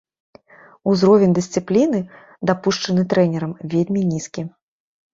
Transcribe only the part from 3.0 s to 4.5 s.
трэнерам, вельмі нізкі.